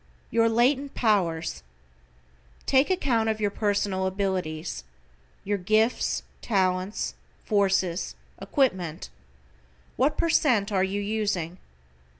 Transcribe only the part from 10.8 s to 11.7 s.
you using?